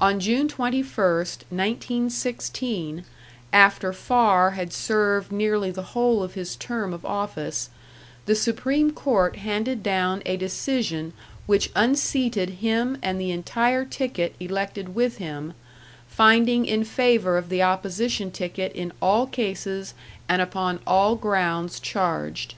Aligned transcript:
On 0.00 0.18
June 0.18 0.48
21st, 0.48 1.42
1916, 1.48 3.04
after 3.52 3.92
Farr 3.92 4.50
had 4.58 4.72
served 4.72 5.30
nearly 5.30 5.70
the 5.70 5.92
whole 5.94 6.20
of 6.24 6.34
his 6.34 6.56
term 6.56 6.92
of 6.92 7.04
office, 7.06 7.70
the 8.26 8.34
Supreme 8.34 8.90
Court 8.90 9.36
handed 9.36 9.84
down 9.84 10.20
a 10.26 10.36
decision 10.36 11.12
which 11.46 11.70
unseated 11.76 12.54
him 12.58 12.98
and 13.02 13.20
the 13.20 13.30
entire 13.30 13.84
ticket 13.84 14.34
elected 14.40 14.96
with 14.96 15.18
him, 15.18 15.54
finding 16.08 16.66
in 16.66 16.82
favour 16.82 17.38
of 17.38 17.48
the 17.48 17.62
opposition 17.62 18.32
ticket 18.32 18.72
in 18.72 18.90
all 19.00 19.28
cases 19.28 19.94
and 20.28 20.42
upon 20.42 20.80
all 20.88 21.14
grounds 21.14 21.78
charged. 21.78 22.56